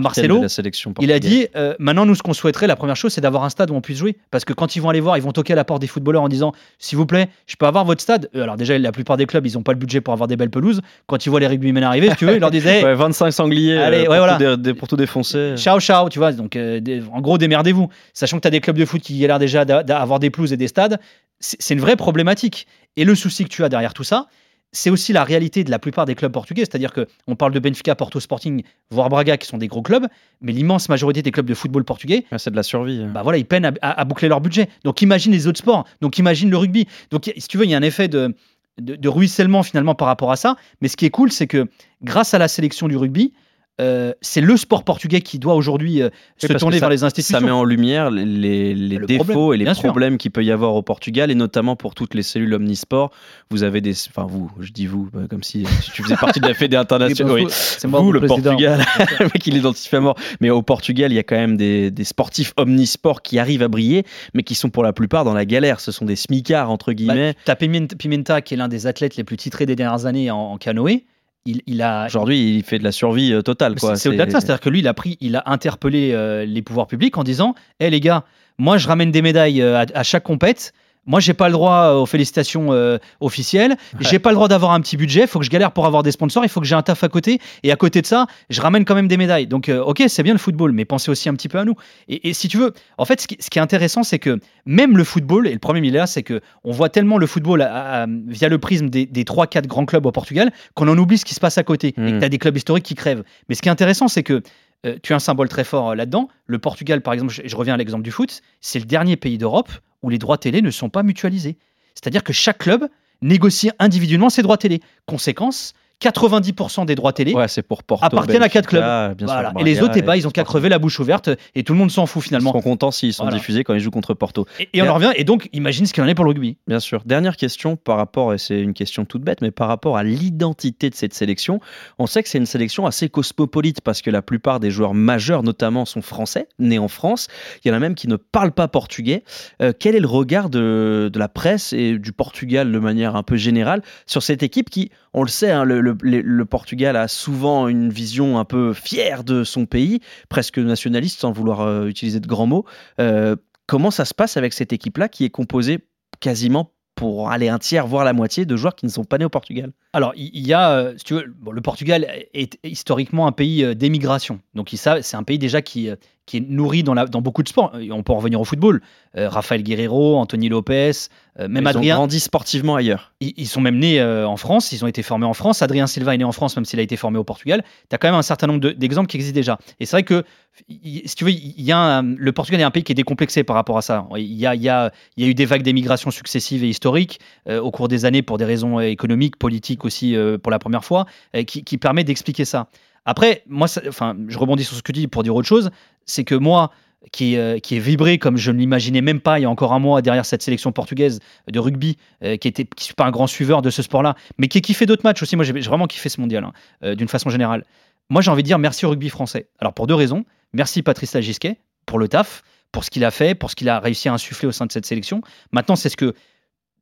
Marcelo, 0.00 0.38
de 0.38 0.42
la 0.44 0.48
sélection 0.48 0.92
il 1.00 1.12
a 1.12 1.18
dit 1.20 1.46
euh, 1.56 1.74
maintenant, 1.78 2.06
nous, 2.06 2.14
ce 2.14 2.22
qu'on 2.22 2.32
souhaiterait, 2.32 2.66
la 2.66 2.74
première 2.74 2.96
chose, 2.96 3.12
c'est 3.12 3.20
d'avoir 3.20 3.44
un 3.44 3.50
stade 3.50 3.70
où 3.70 3.74
on 3.74 3.80
puisse 3.82 3.98
jouer. 3.98 4.16
Parce 4.30 4.44
que 4.46 4.54
quand 4.54 4.74
ils 4.74 4.80
vont 4.80 4.88
aller 4.88 5.00
voir, 5.00 5.16
ils 5.18 5.22
vont 5.22 5.30
toquer 5.32 5.52
à 5.52 5.56
la 5.56 5.64
porte 5.64 5.82
des 5.82 5.86
footballeurs 5.86 6.22
en 6.22 6.28
disant 6.28 6.52
S'il 6.78 6.96
vous 6.96 7.06
plaît, 7.06 7.28
je 7.46 7.54
peux 7.56 7.66
avoir 7.66 7.84
votre 7.84 8.00
stade? 8.00 8.30
Euh, 8.34 8.42
Alors, 8.42 8.56
déjà, 8.56 8.78
la 8.78 8.92
plupart 8.92 9.16
des 9.18 9.26
clubs, 9.26 9.46
ils 9.46 9.54
n'ont 9.54 9.62
pas 9.62 9.72
le 9.72 9.78
budget 9.78 10.00
pour 10.00 10.14
avoir 10.14 10.26
des 10.26 10.36
belles 10.36 10.50
pelouses. 10.50 10.80
Quand 11.06 11.24
ils 11.24 11.28
voient 11.28 11.38
les 11.38 11.46
rugbymen 11.46 11.84
arriver, 11.84 12.08
si 12.10 12.16
tu 12.16 12.24
veux, 12.26 12.34
ils 12.36 12.40
leur 12.40 12.50
disaient 12.50 12.82
Ouais, 12.84 12.94
25 12.94 13.30
sangliers 13.30 13.78
Allez, 13.78 13.98
ouais, 13.98 14.04
pour, 14.06 14.14
voilà. 14.16 14.32
tout 14.36 14.38
dé- 14.42 14.56
dé- 14.56 14.74
pour 14.74 14.88
tout 14.88 14.96
défoncer. 14.96 15.54
Ciao, 15.56 15.78
ciao, 15.80 16.08
tu 16.08 16.18
vois. 16.18 16.32
Donc, 16.32 16.56
euh, 16.56 16.80
des- 16.80 17.02
en 17.12 17.20
gros, 17.20 17.36
démerdez-vous. 17.38 17.88
Sachant 18.14 18.38
que 18.38 18.42
tu 18.42 18.48
as 18.48 18.50
des 18.50 18.60
clubs 18.60 18.78
de 18.78 18.84
foot 18.86 19.02
qui 19.02 19.14
l'air 19.18 19.38
déjà 19.38 19.64
d'a- 19.66 19.82
d'avoir 19.82 20.18
des 20.18 20.30
pelouses 20.30 20.52
et 20.52 20.56
des 20.56 20.68
stades, 20.68 20.98
c'est 21.40 21.74
une 21.74 21.80
vraie 21.80 21.96
problématique. 21.96 22.66
Et 22.96 23.04
le 23.04 23.14
souci 23.14 23.44
que 23.44 23.50
tu 23.50 23.62
as 23.64 23.68
derrière 23.68 23.92
tout 23.92 24.04
ça, 24.04 24.26
c'est 24.74 24.90
aussi 24.90 25.12
la 25.12 25.24
réalité 25.24 25.64
de 25.64 25.70
la 25.70 25.78
plupart 25.78 26.04
des 26.04 26.14
clubs 26.14 26.32
portugais. 26.32 26.62
C'est-à-dire 26.62 26.92
que 26.92 27.06
on 27.26 27.36
parle 27.36 27.52
de 27.52 27.58
Benfica, 27.60 27.94
Porto 27.94 28.20
Sporting, 28.20 28.62
voire 28.90 29.08
Braga, 29.08 29.36
qui 29.38 29.46
sont 29.46 29.56
des 29.56 29.68
gros 29.68 29.82
clubs, 29.82 30.06
mais 30.42 30.52
l'immense 30.52 30.88
majorité 30.88 31.22
des 31.22 31.30
clubs 31.30 31.46
de 31.46 31.54
football 31.54 31.84
portugais, 31.84 32.24
c'est 32.36 32.50
de 32.50 32.56
la 32.56 32.62
survie. 32.62 33.04
bah 33.14 33.22
voilà, 33.22 33.38
ils 33.38 33.46
peinent 33.46 33.64
à, 33.64 33.72
à- 33.80 34.00
à 34.00 34.04
boucler 34.04 34.28
leur 34.28 34.40
budget. 34.40 34.68
Donc 34.84 35.00
imagine 35.00 35.32
les 35.32 35.46
autres 35.46 35.58
sports, 35.60 35.84
donc 36.00 36.18
imagine 36.18 36.50
le 36.50 36.56
rugby. 36.56 36.86
Donc 37.10 37.32
si 37.36 37.48
tu 37.48 37.56
veux, 37.56 37.64
il 37.64 37.70
y 37.70 37.74
a 37.74 37.78
un 37.78 37.82
effet 37.82 38.08
de, 38.08 38.34
de, 38.80 38.96
de 38.96 39.08
ruissellement 39.08 39.62
finalement 39.62 39.94
par 39.94 40.08
rapport 40.08 40.32
à 40.32 40.36
ça. 40.36 40.56
Mais 40.80 40.88
ce 40.88 40.96
qui 40.96 41.06
est 41.06 41.10
cool, 41.10 41.30
c'est 41.32 41.46
que 41.46 41.68
grâce 42.02 42.34
à 42.34 42.38
la 42.38 42.48
sélection 42.48 42.88
du 42.88 42.96
rugby, 42.96 43.32
euh, 43.80 44.12
c'est 44.20 44.40
le 44.40 44.56
sport 44.56 44.84
portugais 44.84 45.20
qui 45.20 45.38
doit 45.40 45.54
aujourd'hui 45.56 46.00
euh, 46.00 46.08
se 46.36 46.46
tourner 46.52 46.76
ça- 46.76 46.80
vers 46.80 46.90
les 46.90 47.02
institutions. 47.02 47.38
Ça 47.40 47.44
met 47.44 47.50
en 47.50 47.64
lumière 47.64 48.10
les, 48.10 48.72
les 48.74 48.98
Le 48.98 49.06
défauts 49.06 49.24
problème, 49.24 49.60
et 49.60 49.64
les 49.64 49.74
problèmes 49.74 50.16
qu'il 50.18 50.30
peut 50.30 50.44
y 50.44 50.52
avoir 50.52 50.74
au 50.74 50.82
Portugal, 50.82 51.30
et 51.30 51.34
notamment 51.34 51.74
pour 51.74 51.94
toutes 51.96 52.14
les 52.14 52.22
cellules 52.22 52.54
omnisport. 52.54 53.10
Vous 53.50 53.64
avez 53.64 53.80
des. 53.80 53.94
Enfin, 54.08 54.26
vous, 54.30 54.50
je 54.60 54.70
dis 54.70 54.86
vous, 54.86 55.08
euh, 55.16 55.26
comme 55.26 55.42
si 55.42 55.64
tu 55.92 56.02
faisais 56.04 56.16
partie 56.16 56.38
de 56.40 56.46
la 56.46 56.54
Fédé 56.54 56.76
internationale. 56.78 57.32
bah, 57.34 57.40
Oui. 57.42 57.46
c'est 57.50 57.88
moi 57.88 58.00
Vous, 58.00 58.12
le 58.12 58.20
le 58.20 58.26
président. 58.28 58.50
Portugal, 58.52 58.84
le 59.20 59.24
mec, 59.26 59.46
il 59.46 59.56
identifie 59.56 59.96
à 59.96 60.00
mort. 60.00 60.16
Mais 60.40 60.50
au 60.50 60.62
Portugal, 60.62 61.10
il 61.12 61.16
y 61.16 61.18
a 61.18 61.24
quand 61.24 61.36
même 61.36 61.56
des, 61.56 61.90
des 61.90 62.04
sportifs 62.04 62.52
omnisports 62.56 63.22
qui 63.22 63.38
arrivent 63.40 63.62
à 63.62 63.68
briller, 63.68 64.04
mais 64.34 64.44
qui 64.44 64.54
sont 64.54 64.70
pour 64.70 64.84
la 64.84 64.92
plupart 64.92 65.24
dans 65.24 65.34
la 65.34 65.44
galère. 65.44 65.80
Ce 65.80 65.90
sont 65.90 66.04
des 66.04 66.16
smicards, 66.16 66.70
entre 66.70 66.92
guillemets. 66.92 67.32
Bah, 67.32 67.38
T'as 67.46 67.56
Pimenta, 67.56 67.96
Pimenta, 67.96 68.40
qui 68.40 68.54
est 68.54 68.56
l'un 68.56 68.68
des 68.68 68.86
athlètes 68.86 69.16
les 69.16 69.24
plus 69.24 69.36
titrés 69.36 69.66
des 69.66 69.74
dernières 69.76 70.06
années 70.06 70.30
en, 70.30 70.36
en 70.52 70.58
canoë. 70.58 71.04
Il, 71.46 71.60
il 71.66 71.82
a. 71.82 72.06
Aujourd'hui, 72.06 72.56
il 72.56 72.62
fait 72.62 72.78
de 72.78 72.84
la 72.84 72.92
survie 72.92 73.32
euh, 73.32 73.42
totale. 73.42 73.74
quoi. 73.78 73.96
C'est 73.96 74.08
au-delà 74.08 74.26
de 74.26 74.30
ça, 74.30 74.40
c'est-à-dire 74.40 74.60
que 74.60 74.70
lui, 74.70 74.78
il 74.78 74.88
a 74.88 74.94
pris, 74.94 75.18
il 75.20 75.36
a 75.36 75.42
interpellé 75.46 76.12
euh, 76.12 76.44
les 76.46 76.62
pouvoirs 76.62 76.86
publics 76.86 77.18
en 77.18 77.22
disant 77.24 77.54
"Hé 77.80 77.90
les 77.90 78.00
gars, 78.00 78.24
moi 78.58 78.78
je 78.78 78.88
ramène 78.88 79.10
des 79.10 79.20
médailles 79.20 79.60
euh, 79.60 79.78
à, 79.78 79.86
à 79.94 80.02
chaque 80.02 80.24
compète. 80.24 80.72
Moi, 81.06 81.20
j'ai 81.20 81.34
pas 81.34 81.48
le 81.48 81.52
droit 81.52 81.72
euh, 81.90 81.94
aux 82.00 82.06
félicitations 82.06 82.72
euh, 82.72 82.98
officielles. 83.20 83.76
J'ai 84.00 84.18
pas 84.18 84.30
le 84.30 84.34
droit 84.36 84.48
d'avoir 84.48 84.72
un 84.72 84.80
petit 84.80 84.96
budget. 84.96 85.22
Il 85.22 85.26
faut 85.26 85.38
que 85.38 85.44
je 85.44 85.50
galère 85.50 85.72
pour 85.72 85.86
avoir 85.86 86.02
des 86.02 86.10
sponsors. 86.12 86.44
Il 86.44 86.48
faut 86.48 86.60
que 86.60 86.66
j'ai 86.66 86.74
un 86.74 86.82
taf 86.82 87.04
à 87.04 87.08
côté. 87.08 87.40
Et 87.62 87.72
à 87.72 87.76
côté 87.76 88.00
de 88.02 88.06
ça, 88.06 88.26
je 88.50 88.60
ramène 88.60 88.84
quand 88.84 88.94
même 88.94 89.08
des 89.08 89.16
médailles. 89.16 89.46
Donc, 89.46 89.68
euh, 89.68 89.82
ok, 89.82 90.02
c'est 90.08 90.22
bien 90.22 90.32
le 90.32 90.38
football, 90.38 90.72
mais 90.72 90.84
pensez 90.84 91.10
aussi 91.10 91.28
un 91.28 91.34
petit 91.34 91.48
peu 91.48 91.58
à 91.58 91.64
nous. 91.64 91.74
Et, 92.08 92.28
et 92.28 92.32
si 92.32 92.48
tu 92.48 92.56
veux, 92.58 92.72
en 92.98 93.04
fait, 93.04 93.20
ce 93.20 93.26
qui, 93.26 93.36
ce 93.40 93.50
qui 93.50 93.58
est 93.58 93.62
intéressant, 93.62 94.02
c'est 94.02 94.18
que 94.18 94.38
même 94.66 94.96
le 94.96 95.04
football, 95.04 95.46
et 95.46 95.52
le 95.52 95.58
problème 95.58 95.84
il 95.84 95.94
est 95.94 95.98
là, 95.98 96.06
c'est 96.06 96.22
que 96.22 96.40
on 96.64 96.72
voit 96.72 96.88
tellement 96.88 97.18
le 97.18 97.26
football 97.26 97.62
à- 97.62 98.02
à- 98.02 98.06
via 98.08 98.48
le 98.48 98.58
prisme 98.58 98.88
des, 98.88 99.06
des 99.06 99.24
3-4 99.24 99.66
grands 99.66 99.84
clubs 99.86 100.06
au 100.06 100.12
Portugal 100.12 100.52
qu'on 100.74 100.88
en 100.88 100.96
oublie 100.98 101.18
ce 101.18 101.24
qui 101.24 101.34
se 101.34 101.40
passe 101.40 101.58
à 101.58 101.62
côté. 101.64 101.88
Et 101.88 101.92
que 101.92 102.00
Mm. 102.00 102.18
tu 102.20 102.24
as 102.24 102.28
des 102.28 102.38
clubs 102.38 102.56
historiques 102.56 102.84
qui 102.84 102.94
crèvent. 102.94 103.24
Mais 103.48 103.54
ce 103.54 103.62
qui 103.62 103.68
est 103.68 103.72
intéressant, 103.72 104.08
c'est 104.08 104.22
que 104.22 104.42
euh, 104.86 104.96
tu 105.02 105.12
as 105.12 105.16
un 105.16 105.20
symbole 105.20 105.48
très 105.48 105.64
fort 105.64 105.90
euh, 105.90 105.94
là-dedans. 105.94 106.28
Le 106.46 106.58
Portugal, 106.58 107.00
par 107.00 107.14
exemple, 107.14 107.32
je, 107.32 107.42
je 107.44 107.56
reviens 107.56 107.74
à 107.74 107.76
l'exemple 107.76 108.02
du 108.02 108.10
foot, 108.10 108.42
c'est 108.60 108.78
le 108.78 108.84
dernier 108.84 109.16
pays 109.16 109.38
d'Europe 109.38 109.70
où 110.04 110.10
les 110.10 110.18
droits 110.18 110.38
télé 110.38 110.60
ne 110.60 110.70
sont 110.70 110.90
pas 110.90 111.02
mutualisés. 111.02 111.56
C'est-à-dire 111.94 112.22
que 112.22 112.34
chaque 112.34 112.58
club 112.58 112.88
négocie 113.22 113.70
individuellement 113.78 114.28
ses 114.28 114.42
droits 114.42 114.58
télé. 114.58 114.82
Conséquence, 115.06 115.72
90% 116.10 116.86
des 116.86 116.94
droits 116.94 117.12
télé 117.12 117.32
Ouais, 117.34 117.46
pour 117.68 117.82
Porto. 117.82 118.04
appartiennent 118.04 118.42
à 118.42 118.48
quatre 118.48 118.72
Benfica, 118.72 119.14
bien 119.14 119.26
sûr, 119.26 119.34
Voilà. 119.36 119.52
Et 119.58 119.64
les 119.64 119.82
autres, 119.82 119.94
eh 119.96 120.02
ben, 120.02 120.14
ils 120.16 120.26
ont 120.26 120.30
qu'à 120.30 120.44
crever 120.44 120.68
la 120.68 120.78
bouche 120.78 120.98
ouverte 121.00 121.30
et 121.54 121.62
tout 121.64 121.72
le 121.72 121.78
monde 121.78 121.90
s'en 121.90 122.06
fout 122.06 122.22
Ils 122.22 122.28
finalement. 122.28 122.50
seront 122.50 122.62
contents 122.62 122.90
s'ils 122.90 123.12
sont 123.14 123.24
Voilà. 123.24 123.38
diffusés 123.38 123.64
quand 123.64 123.74
ils 123.74 123.80
jouent 123.80 123.90
contre 123.90 124.14
Porto. 124.14 124.46
Et, 124.60 124.68
et 124.72 124.82
on 124.82 124.88
en 124.88 124.94
revient, 124.94 125.12
et 125.16 125.24
donc 125.24 125.48
imagine 125.52 125.86
ce 125.86 125.92
qu'il 125.92 126.02
en 126.02 126.06
est 126.06 126.14
pour 126.14 126.24
le 126.24 126.30
rugby. 126.30 126.56
Bien 126.66 126.80
sûr. 126.80 127.02
Dernière 127.04 127.36
question 127.36 127.76
par 127.76 127.96
rapport, 127.96 128.34
et 128.34 128.38
c'est 128.38 128.60
une 128.60 128.74
question 128.74 129.04
toute 129.04 129.22
bête, 129.22 129.40
mais 129.42 129.50
par 129.50 129.68
rapport 129.68 129.96
à 129.96 130.04
l'identité 130.04 130.90
de 130.90 130.94
cette 130.94 131.14
sélection, 131.14 131.60
on 131.98 132.06
sait 132.06 132.22
que 132.22 132.28
c'est 132.28 132.38
une 132.38 132.46
sélection 132.46 132.86
assez 132.86 133.08
cosmopolite 133.08 133.80
parce 133.80 134.02
que 134.02 134.10
la 134.10 134.22
plupart 134.22 134.60
des 134.60 134.70
joueurs 134.70 134.94
majeurs, 134.94 135.42
notamment, 135.42 135.84
sont 135.84 136.02
français, 136.02 136.48
nés 136.58 136.78
en 136.78 136.88
France. 136.88 137.28
Il 137.64 137.68
y 137.68 137.70
en 137.70 137.74
a 137.74 137.78
même 137.80 137.94
qui 137.94 138.08
ne 138.08 138.16
parlent 138.16 138.52
pas 138.52 138.68
portugais. 138.68 139.24
Euh, 139.62 139.72
quel 139.78 139.94
est 139.94 140.00
le 140.00 140.06
regard 140.08 140.50
de, 140.50 141.10
de 141.12 141.18
la 141.18 141.28
presse 141.28 141.72
et 141.72 141.98
du 141.98 142.12
Portugal 142.12 142.70
de 142.70 142.78
manière 142.78 143.16
un 143.16 143.22
peu 143.22 143.36
générale 143.36 143.82
sur 144.06 144.22
cette 144.22 144.42
équipe 144.42 144.70
qui, 144.70 144.90
on 145.14 145.22
le 145.22 145.28
sait, 145.28 145.50
hein, 145.50 145.64
le, 145.64 146.44
Portugal 146.44 146.96
a 146.96 147.08
souvent 147.08 147.68
une 147.68 147.88
vision 147.88 148.38
un 148.38 148.44
peu 148.44 148.74
fière 148.74 149.22
de 149.22 149.44
son 149.44 149.64
pays, 149.64 150.00
presque 150.28 150.58
nationaliste 150.58 151.20
sans 151.20 151.32
vouloir 151.32 151.60
euh, 151.60 151.86
utiliser 151.86 152.18
de 152.20 152.26
grands 152.26 152.46
mots. 152.46 152.64
Euh, 153.00 153.36
comment 153.66 153.92
ça 153.92 154.04
se 154.04 154.12
passe 154.12 154.36
avec 154.36 154.52
cette 154.52 154.72
équipe-là 154.72 155.08
qui 155.08 155.24
est 155.24 155.30
composée 155.30 155.78
quasiment 156.18 156.72
pour 156.96 157.30
aller 157.30 157.48
un 157.48 157.58
tiers, 157.58 157.86
voire 157.86 158.04
la 158.04 158.12
moitié 158.12 158.44
de 158.44 158.56
joueurs 158.56 158.74
qui 158.74 158.86
ne 158.86 158.90
sont 158.90 159.04
pas 159.04 159.18
nés 159.18 159.24
au 159.24 159.30
Portugal? 159.30 159.72
Alors, 159.92 160.12
il 160.16 160.46
y 160.46 160.52
a, 160.52 160.70
euh, 160.70 160.94
si 160.96 161.04
tu 161.04 161.14
veux, 161.14 161.34
le 161.50 161.60
Portugal 161.60 162.06
est 162.34 162.58
historiquement 162.64 163.26
un 163.28 163.32
pays 163.32 163.74
d'émigration. 163.76 164.40
Donc, 164.54 164.70
c'est 164.74 165.14
un 165.14 165.22
pays 165.22 165.38
déjà 165.38 165.62
qui, 165.62 165.90
qui 166.26 166.38
est 166.38 166.44
nourri 166.48 166.82
dans, 166.82 166.94
la, 166.94 167.06
dans 167.06 167.20
beaucoup 167.20 167.42
de 167.42 167.48
sports. 167.48 167.72
On 167.90 168.02
peut 168.02 168.12
en 168.12 168.16
revenir 168.16 168.40
au 168.40 168.44
football. 168.44 168.80
Euh, 169.16 169.28
Rafael 169.28 169.62
Guerrero, 169.62 170.16
Anthony 170.16 170.48
Lopez, 170.48 170.90
euh, 171.38 171.48
même 171.48 171.64
Ils 171.64 171.68
Adrien. 171.68 171.94
ont 171.94 171.98
grandi 171.98 172.18
sportivement 172.18 172.76
ailleurs. 172.76 173.12
Ils, 173.20 173.34
ils 173.36 173.46
sont 173.46 173.60
même 173.60 173.78
nés 173.78 174.00
euh, 174.00 174.26
en 174.26 174.36
France, 174.36 174.72
ils 174.72 174.82
ont 174.84 174.88
été 174.88 175.02
formés 175.02 175.26
en 175.26 175.34
France. 175.34 175.60
Adrien 175.62 175.86
Silva 175.86 176.14
est 176.14 176.18
né 176.18 176.24
en 176.24 176.32
France, 176.32 176.56
même 176.56 176.64
s'il 176.64 176.78
a 176.78 176.82
été 176.82 176.96
formé 176.96 177.18
au 177.18 177.24
Portugal. 177.24 177.62
Tu 177.90 177.94
as 177.94 177.98
quand 177.98 178.08
même 178.08 178.14
un 178.14 178.22
certain 178.22 178.46
nombre 178.46 178.60
de- 178.60 178.70
d'exemples 178.70 179.08
qui 179.08 179.16
existent 179.18 179.34
déjà. 179.36 179.58
Et 179.80 179.86
c'est 179.86 179.96
vrai 179.96 180.02
que, 180.02 180.24
si 180.68 181.14
tu 181.14 181.24
veux, 181.24 181.30
il 181.30 181.60
y 181.62 181.72
a 181.72 181.78
un- 181.78 182.02
le 182.02 182.32
Portugal 182.32 182.60
est 182.60 182.64
un 182.64 182.70
pays 182.70 182.84
qui 182.84 182.92
est 182.92 182.94
décomplexé 182.94 183.44
par 183.44 183.54
rapport 183.56 183.76
à 183.76 183.82
ça. 183.82 184.06
Il 184.16 184.22
y 184.32 184.46
a, 184.46 184.54
il 184.54 184.62
y 184.62 184.68
a, 184.68 184.92
il 185.16 185.24
y 185.24 185.26
a 185.26 185.30
eu 185.30 185.34
des 185.34 185.44
vagues 185.44 185.62
d'émigration 185.62 186.10
successives 186.10 186.64
et 186.64 186.68
historiques 186.68 187.20
euh, 187.48 187.60
au 187.60 187.70
cours 187.70 187.88
des 187.88 188.04
années 188.06 188.22
pour 188.22 188.38
des 188.38 188.44
raisons 188.46 188.80
économiques, 188.80 189.36
politiques 189.36 189.84
aussi 189.84 190.16
pour 190.42 190.50
la 190.50 190.58
première 190.58 190.84
fois, 190.84 191.06
qui, 191.46 191.64
qui 191.64 191.76
permet 191.78 192.04
d'expliquer 192.04 192.44
ça. 192.44 192.68
Après, 193.04 193.42
moi, 193.46 193.68
enfin, 193.88 194.16
je 194.28 194.38
rebondis 194.38 194.64
sur 194.64 194.76
ce 194.76 194.82
que 194.82 194.92
tu 194.92 195.00
dis 195.00 195.08
pour 195.08 195.22
dire 195.22 195.34
autre 195.34 195.48
chose, 195.48 195.70
c'est 196.06 196.24
que 196.24 196.34
moi, 196.34 196.70
qui, 197.12 197.36
euh, 197.36 197.58
qui 197.58 197.76
est 197.76 197.80
vibré 197.80 198.18
comme 198.18 198.36
je 198.36 198.50
ne 198.50 198.58
l'imaginais 198.58 199.00
même 199.00 199.20
pas 199.20 199.38
il 199.38 199.42
y 199.42 199.44
a 199.44 199.50
encore 199.50 199.72
un 199.72 199.78
mois 199.78 200.02
derrière 200.02 200.24
cette 200.24 200.42
sélection 200.42 200.72
portugaise 200.72 201.20
de 201.50 201.58
rugby, 201.58 201.96
euh, 202.22 202.36
qui 202.36 202.48
était 202.48 202.64
qui 202.64 202.84
suis 202.84 202.94
pas 202.94 203.04
un 203.04 203.10
grand 203.10 203.26
suiveur 203.26 203.62
de 203.62 203.70
ce 203.70 203.82
sport-là, 203.82 204.14
mais 204.38 204.48
qui 204.48 204.60
kiffé 204.62 204.86
d'autres 204.86 205.04
matchs 205.04 205.22
aussi. 205.22 205.36
Moi, 205.36 205.44
j'ai 205.44 205.54
j'ai 205.54 205.68
vraiment 205.68 205.86
kiffé 205.86 206.08
ce 206.08 206.20
mondial, 206.20 206.44
hein, 206.44 206.52
euh, 206.82 206.94
d'une 206.94 207.08
façon 207.08 207.30
générale. 207.30 207.64
Moi, 208.10 208.22
j'ai 208.22 208.30
envie 208.30 208.42
de 208.42 208.48
dire 208.48 208.58
merci 208.58 208.86
au 208.86 208.90
rugby 208.90 209.08
français. 209.08 209.48
Alors, 209.58 209.74
pour 209.74 209.86
deux 209.86 209.94
raisons. 209.94 210.24
Merci 210.52 210.82
Patrice 210.82 211.12
Lagisquet 211.14 211.58
pour 211.84 211.98
le 211.98 212.06
taf, 212.06 212.42
pour 212.70 212.84
ce 212.84 212.90
qu'il 212.90 213.04
a 213.04 213.10
fait, 213.10 213.34
pour 213.34 213.50
ce 213.50 213.56
qu'il 213.56 213.68
a 213.68 213.80
réussi 213.80 214.08
à 214.08 214.12
insuffler 214.12 214.48
au 214.48 214.52
sein 214.52 214.66
de 214.66 214.72
cette 214.72 214.86
sélection. 214.86 215.20
Maintenant, 215.52 215.76
c'est 215.76 215.88
ce 215.88 215.96
que 215.96 216.14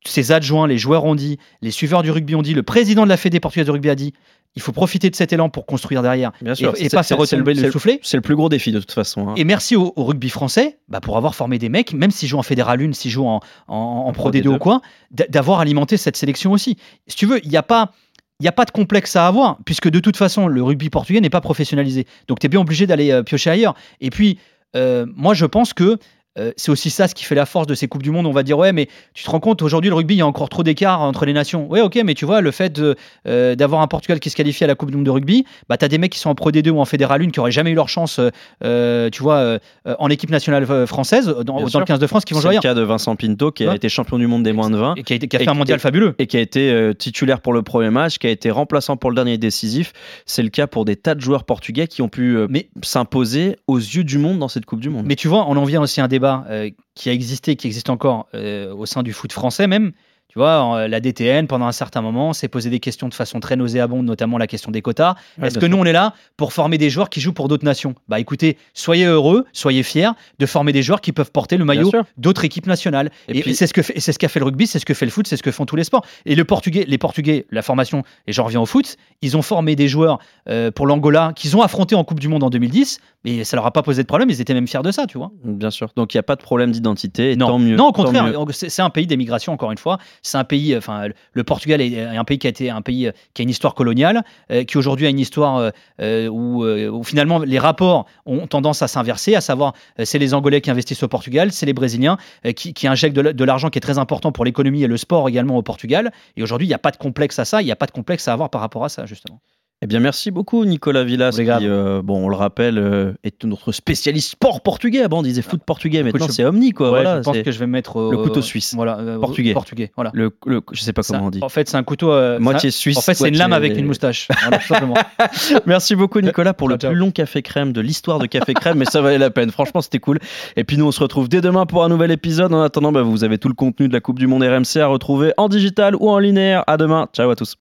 ses 0.04 0.32
adjoints, 0.32 0.66
les 0.66 0.78
joueurs 0.78 1.04
ont 1.04 1.14
dit, 1.14 1.38
les 1.60 1.70
suiveurs 1.70 2.02
du 2.02 2.10
rugby 2.10 2.34
ont 2.34 2.42
dit, 2.42 2.54
le 2.54 2.62
président 2.62 3.04
de 3.04 3.08
la 3.08 3.16
Fédé 3.16 3.40
portugaise 3.40 3.66
de 3.66 3.72
rugby 3.72 3.90
a 3.90 3.94
dit. 3.94 4.12
Il 4.54 4.60
faut 4.60 4.72
profiter 4.72 5.08
de 5.08 5.16
cet 5.16 5.32
élan 5.32 5.48
pour 5.48 5.64
construire 5.64 6.02
derrière 6.02 6.30
Bien 6.42 6.52
et, 6.52 6.56
sûr. 6.56 6.74
et 6.76 6.90
C'est- 6.90 6.94
pas 6.94 7.02
c'est 7.02 7.16
le 7.16 7.70
soufflet. 7.70 8.00
C'est 8.02 8.18
le 8.18 8.20
plus 8.20 8.36
gros 8.36 8.50
défi 8.50 8.70
de 8.70 8.80
toute 8.80 8.92
façon. 8.92 9.28
hein. 9.28 9.34
Et 9.38 9.44
merci 9.44 9.76
au, 9.76 9.94
au 9.96 10.04
rugby 10.04 10.28
français 10.28 10.78
bah, 10.88 11.00
pour 11.00 11.16
avoir 11.16 11.34
formé 11.34 11.58
des 11.58 11.70
mecs, 11.70 11.94
même 11.94 12.10
s'ils 12.10 12.28
jouent 12.28 12.36
en 12.38 12.42
Fédéral 12.42 12.82
1, 12.82 12.92
s'ils 12.92 13.10
jouent 13.10 13.26
en, 13.26 13.40
en, 13.68 13.76
en 14.06 14.12
Pro 14.12 14.30
D2 14.30 14.48
ou 14.48 14.58
quoi, 14.58 14.82
d- 15.10 15.24
d'avoir 15.30 15.60
alimenté 15.60 15.96
cette 15.96 16.18
sélection 16.18 16.52
aussi. 16.52 16.76
Si 17.06 17.16
tu 17.16 17.24
veux, 17.24 17.42
il 17.44 17.48
n'y 17.48 17.56
a 17.56 17.62
pas. 17.62 17.92
Il 18.40 18.42
n'y 18.42 18.48
a 18.48 18.52
pas 18.52 18.64
de 18.64 18.72
complexe 18.72 19.14
à 19.14 19.26
avoir, 19.28 19.58
puisque 19.64 19.88
de 19.88 20.00
toute 20.00 20.16
façon, 20.16 20.48
le 20.48 20.62
rugby 20.64 20.90
portugais 20.90 21.20
n'est 21.20 21.30
pas 21.30 21.40
professionnalisé. 21.40 22.06
Donc, 22.26 22.40
tu 22.40 22.46
es 22.46 22.48
bien 22.48 22.60
obligé 22.60 22.88
d'aller 22.88 23.12
euh, 23.12 23.22
piocher 23.22 23.50
ailleurs. 23.50 23.74
Et 24.00 24.10
puis, 24.10 24.38
euh, 24.74 25.06
moi, 25.14 25.32
je 25.32 25.46
pense 25.46 25.72
que 25.74 25.96
euh, 26.38 26.52
c'est 26.56 26.70
aussi 26.70 26.88
ça 26.90 27.08
ce 27.08 27.14
qui 27.14 27.24
fait 27.24 27.34
la 27.34 27.44
force 27.46 27.66
de 27.66 27.74
ces 27.74 27.88
Coupes 27.88 28.02
du 28.02 28.10
Monde. 28.10 28.26
On 28.26 28.32
va 28.32 28.42
dire, 28.42 28.56
ouais, 28.58 28.72
mais 28.72 28.88
tu 29.14 29.22
te 29.24 29.30
rends 29.30 29.40
compte, 29.40 29.60
aujourd'hui, 29.62 29.90
le 29.90 29.96
rugby, 29.96 30.14
il 30.14 30.18
y 30.18 30.22
a 30.22 30.26
encore 30.26 30.48
trop 30.48 30.62
d'écart 30.62 31.00
entre 31.00 31.26
les 31.26 31.32
nations. 31.32 31.68
Ouais, 31.70 31.80
ok, 31.80 32.00
mais 32.04 32.14
tu 32.14 32.24
vois, 32.24 32.40
le 32.40 32.50
fait 32.50 32.80
euh, 33.26 33.54
d'avoir 33.54 33.82
un 33.82 33.86
Portugal 33.86 34.18
qui 34.20 34.30
se 34.30 34.36
qualifie 34.36 34.64
à 34.64 34.66
la 34.66 34.74
Coupe 34.74 34.90
du 34.90 34.96
Monde 34.96 35.06
de 35.06 35.10
rugby, 35.10 35.44
bah, 35.68 35.76
tu 35.76 35.84
as 35.84 35.88
des 35.88 35.98
mecs 35.98 36.12
qui 36.12 36.18
sont 36.18 36.30
en 36.30 36.34
Pro 36.34 36.50
D2 36.50 36.70
ou 36.70 36.80
en 36.80 36.84
Fédéral 36.84 37.22
1 37.22 37.30
qui 37.30 37.38
n'auraient 37.40 37.50
jamais 37.52 37.70
eu 37.70 37.74
leur 37.74 37.88
chance, 37.88 38.20
euh, 38.64 39.10
tu 39.10 39.22
vois, 39.22 39.58
en 39.98 40.08
équipe 40.08 40.30
nationale 40.30 40.86
française, 40.86 41.26
dans, 41.44 41.60
le 41.62 41.84
15 41.84 41.98
de 41.98 42.06
France, 42.06 42.24
qui 42.24 42.32
vont 42.34 42.40
C'est 42.40 42.44
jouer 42.44 42.54
le 42.54 42.60
ailleurs. 42.60 42.62
cas 42.62 42.74
de 42.74 42.82
Vincent 42.82 43.14
Pinto 43.16 43.50
qui 43.52 43.66
a 43.66 43.74
été 43.74 43.88
champion 43.88 44.18
du 44.18 44.26
monde 44.26 44.42
des 44.42 44.52
moins 44.52 44.70
de 44.70 44.76
20 44.76 44.94
Et 44.96 45.02
qui 45.02 45.12
a, 45.12 45.16
été- 45.16 45.28
qui 45.28 45.36
a 45.36 45.40
Et 45.40 45.44
fait 45.44 45.50
un 45.50 45.54
mondial 45.54 45.78
fabuleux. 45.80 46.14
et 46.18 46.26
qui 46.26 46.36
a 46.36 46.40
été 46.40 46.92
titulaire 46.98 47.40
pour 47.40 47.52
le 47.52 47.62
premier 47.62 47.90
match, 47.90 48.18
qui 48.18 48.26
a 48.26 48.30
été 48.30 48.50
remplaçant 48.50 48.96
pour 48.96 49.10
le 49.10 49.16
dernier 49.16 49.36
décisif. 49.38 49.92
C'est 50.26 50.42
le 50.42 50.48
cas 50.50 50.66
pour 50.66 50.84
des 50.84 50.96
tas 50.96 51.14
de 51.14 51.20
joueurs 51.20 51.44
portugais 51.44 51.86
qui 51.88 52.00
ont 52.02 52.08
pu 52.08 52.38
Mais 52.48 52.68
s'imposer 52.82 53.56
aux 53.66 53.78
yeux 53.78 54.04
du 54.04 54.18
monde 54.18 54.38
dans 54.38 54.48
cette 54.48 54.64
Coupe 54.64 54.80
du 54.80 54.88
Monde. 54.90 55.04
Mais 55.06 55.16
tu 55.16 55.28
vois, 55.28 55.44
on 55.48 55.56
en 55.56 55.64
vient 55.64 55.80
aussi 55.82 56.00
à 56.00 56.04
un 56.04 56.08
débat 56.08 56.21
euh, 56.24 56.70
qui 56.94 57.08
a 57.10 57.12
existé, 57.12 57.56
qui 57.56 57.66
existe 57.66 57.90
encore 57.90 58.28
euh, 58.34 58.74
au 58.74 58.86
sein 58.86 59.02
du 59.02 59.12
foot 59.12 59.32
français 59.32 59.66
même. 59.66 59.92
Tu 60.32 60.38
vois, 60.38 60.60
en- 60.62 60.88
la 60.88 61.00
DTN, 61.00 61.46
pendant 61.46 61.66
un 61.66 61.72
certain 61.72 62.00
moment, 62.00 62.32
s'est 62.32 62.48
posé 62.48 62.70
des 62.70 62.80
questions 62.80 63.06
de 63.06 63.12
façon 63.12 63.38
très 63.38 63.54
nauséabonde, 63.54 64.06
notamment 64.06 64.38
la 64.38 64.46
question 64.46 64.70
des 64.70 64.80
quotas. 64.80 65.14
Ouais, 65.38 65.48
Est-ce 65.48 65.58
que 65.58 65.66
nous, 65.66 65.76
on 65.76 65.84
est 65.84 65.92
là 65.92 66.14
pour 66.38 66.54
former 66.54 66.78
des 66.78 66.88
joueurs 66.88 67.10
qui 67.10 67.20
jouent 67.20 67.34
pour 67.34 67.48
d'autres 67.48 67.66
nations? 67.66 67.94
Bah 68.08 68.18
écoutez, 68.18 68.56
soyez 68.72 69.04
heureux, 69.04 69.44
soyez 69.52 69.82
fiers 69.82 70.08
de 70.38 70.46
former 70.46 70.72
des 70.72 70.80
joueurs 70.82 71.02
qui 71.02 71.12
peuvent 71.12 71.30
porter 71.30 71.58
le 71.58 71.66
maillot 71.66 71.90
d'autres 72.16 72.46
équipes 72.46 72.66
nationales. 72.66 73.10
Et 73.28 73.36
Et, 73.38 73.42
puis- 73.42 73.54
c'est 73.54 73.66
ce 73.66 73.74
qu'a 74.18 74.28
fait 74.28 74.38
le 74.40 74.46
rugby, 74.46 74.66
c'est 74.66 74.78
ce 74.78 74.86
que 74.86 74.94
fait 74.94 75.04
le 75.04 75.10
foot, 75.10 75.26
c'est 75.26 75.36
ce 75.36 75.42
que 75.42 75.50
font 75.50 75.66
tous 75.66 75.76
les 75.76 75.84
sports. 75.84 76.02
Et 76.24 76.34
le 76.34 76.44
Portugais, 76.46 76.86
les 76.88 76.96
Portugais, 76.98 77.44
la 77.50 77.60
formation, 77.60 78.02
et 78.26 78.32
j'en 78.32 78.44
reviens 78.44 78.60
au 78.62 78.66
foot, 78.66 78.96
ils 79.20 79.36
ont 79.36 79.42
formé 79.42 79.76
des 79.76 79.86
joueurs 79.88 80.18
euh, 80.48 80.70
pour 80.70 80.86
l'Angola 80.86 81.32
qu'ils 81.36 81.58
ont 81.58 81.62
affronté 81.62 81.94
en 81.94 82.04
Coupe 82.04 82.20
du 82.20 82.28
Monde 82.28 82.42
en 82.42 82.48
2010, 82.48 83.00
mais 83.26 83.44
ça 83.44 83.56
leur 83.56 83.66
a 83.66 83.70
pas 83.70 83.82
posé 83.82 84.00
de 84.02 84.06
problème, 84.06 84.30
ils 84.30 84.40
étaient 84.40 84.54
même 84.54 84.66
fiers 84.66 84.80
de 84.82 84.90
ça, 84.92 85.06
tu 85.06 85.18
vois. 85.18 85.30
Bien 85.44 85.70
sûr. 85.70 85.90
Donc 85.94 86.14
il 86.14 86.16
n'y 86.16 86.20
a 86.20 86.24
pas 86.24 86.36
de 86.36 86.42
problème 86.42 86.70
d'identité. 86.70 87.32
et 87.32 87.36
Non, 87.36 87.48
tant 87.48 87.58
mieux. 87.58 87.76
non, 87.76 87.88
au 87.88 87.92
contraire, 87.92 88.32
c'est 88.52 88.80
un 88.82 88.88
pays 88.90 89.06
d'émigration 89.06 89.52
encore 89.52 89.70
une 89.72 89.78
fois. 89.78 89.98
C'est 90.22 90.38
un 90.38 90.44
pays, 90.44 90.76
enfin, 90.76 91.08
le 91.32 91.44
Portugal 91.44 91.80
est 91.80 92.00
un 92.00 92.24
pays 92.24 92.38
qui 92.38 92.46
a 92.46 92.50
été 92.50 92.70
un 92.70 92.80
pays 92.80 93.08
euh, 93.08 93.12
qui 93.34 93.42
a 93.42 93.44
une 93.44 93.50
histoire 93.50 93.74
coloniale, 93.74 94.22
euh, 94.52 94.62
qui 94.62 94.78
aujourd'hui 94.78 95.06
a 95.06 95.10
une 95.10 95.18
histoire 95.18 95.72
euh, 96.00 96.28
où, 96.28 97.02
finalement 97.02 97.40
les 97.40 97.58
rapports 97.58 98.06
ont 98.26 98.46
tendance 98.46 98.82
à 98.82 98.88
s'inverser, 98.88 99.34
à 99.34 99.40
savoir 99.40 99.74
c'est 100.04 100.18
les 100.18 100.34
Angolais 100.34 100.60
qui 100.60 100.70
investissent 100.70 101.02
au 101.02 101.08
Portugal, 101.08 101.50
c'est 101.50 101.66
les 101.66 101.72
Brésiliens 101.72 102.16
qui, 102.54 102.72
qui 102.72 102.86
injectent 102.86 103.16
de 103.16 103.44
l'argent 103.44 103.68
qui 103.70 103.78
est 103.78 103.80
très 103.80 103.98
important 103.98 104.30
pour 104.30 104.44
l'économie 104.44 104.84
et 104.84 104.86
le 104.86 104.96
sport 104.96 105.28
également 105.28 105.56
au 105.56 105.62
Portugal. 105.62 106.12
Et 106.36 106.42
aujourd'hui, 106.42 106.66
il 106.66 106.70
n'y 106.70 106.74
a 106.74 106.78
pas 106.78 106.92
de 106.92 106.96
complexe 106.96 107.38
à 107.38 107.44
ça, 107.44 107.60
il 107.60 107.64
n'y 107.64 107.72
a 107.72 107.76
pas 107.76 107.86
de 107.86 107.92
complexe 107.92 108.28
à 108.28 108.32
avoir 108.32 108.50
par 108.50 108.60
rapport 108.60 108.84
à 108.84 108.88
ça 108.88 109.06
justement. 109.06 109.40
Eh 109.84 109.86
bien, 109.88 109.98
merci 109.98 110.30
beaucoup, 110.30 110.64
Nicolas 110.64 111.02
Villas, 111.02 111.36
qui, 111.58 111.66
euh, 111.68 112.02
bon, 112.02 112.24
on 112.24 112.28
le 112.28 112.36
rappelle, 112.36 112.78
euh, 112.78 113.12
est 113.24 113.42
notre 113.44 113.72
spécialiste 113.72 114.30
sport 114.30 114.60
portugais. 114.60 115.02
Avant, 115.02 115.18
on 115.18 115.22
disait 115.22 115.42
foot 115.42 115.60
portugais, 115.66 116.04
maintenant 116.04 116.26
je- 116.28 116.32
c'est 116.32 116.44
Omni, 116.44 116.70
quoi. 116.70 116.86
Ouais, 116.92 117.02
voilà, 117.02 117.16
je 117.18 117.22
pense 117.24 117.36
que 117.42 117.50
je 117.50 117.58
vais 117.58 117.66
mettre 117.66 117.96
au- 117.96 118.12
le 118.12 118.18
couteau 118.18 118.42
suisse. 118.42 118.74
Voilà, 118.76 118.98
euh, 119.00 119.18
Portugais. 119.18 119.52
Portugais, 119.52 119.90
voilà. 119.96 120.12
le, 120.14 120.30
le- 120.46 120.60
je 120.70 120.80
sais 120.82 120.92
pas 120.92 121.02
comment 121.02 121.24
un- 121.24 121.26
on 121.26 121.30
dit. 121.30 121.40
En 121.42 121.48
fait, 121.48 121.68
c'est 121.68 121.76
un 121.76 121.82
couteau. 121.82 122.12
euh, 122.12 122.38
Moitié 122.38 122.70
suisse. 122.70 122.96
En 122.96 123.00
fait, 123.00 123.14
c'est 123.14 123.28
une 123.28 123.36
lame 123.36 123.52
avec 123.52 123.76
une 123.76 123.86
moustache. 123.86 124.28
Voilà, 124.42 124.60
simplement. 124.60 124.94
Merci 125.66 125.96
beaucoup, 125.96 126.20
Nicolas, 126.20 126.54
pour 126.54 126.68
le 126.68 126.78
plus 126.78 126.94
long 126.94 127.10
café 127.10 127.42
crème 127.42 127.72
de 127.72 127.80
l'histoire 127.80 128.20
de 128.20 128.26
café 128.26 128.54
crème, 128.54 128.78
mais 128.78 128.84
ça 128.84 129.00
valait 129.00 129.18
la 129.18 129.30
peine. 129.30 129.50
Franchement, 129.50 129.80
c'était 129.80 129.98
cool. 129.98 130.20
Et 130.56 130.62
puis, 130.62 130.76
nous, 130.78 130.86
on 130.86 130.92
se 130.92 131.00
retrouve 131.00 131.28
dès 131.28 131.40
demain 131.40 131.66
pour 131.66 131.82
un 131.82 131.88
nouvel 131.88 132.12
épisode. 132.12 132.54
En 132.54 132.62
attendant, 132.62 132.92
bah, 132.92 133.02
vous 133.02 133.24
avez 133.24 133.38
tout 133.38 133.48
le 133.48 133.54
contenu 133.54 133.88
de 133.88 133.92
la 133.92 134.00
Coupe 134.00 134.20
du 134.20 134.28
Monde 134.28 134.44
RMC 134.44 134.76
à 134.80 134.86
retrouver 134.86 135.32
en 135.38 135.48
digital 135.48 135.96
ou 135.96 136.08
en 136.08 136.20
linéaire. 136.20 136.62
À 136.68 136.76
demain. 136.76 137.08
Ciao 137.12 137.28
à 137.30 137.34
tous. 137.34 137.50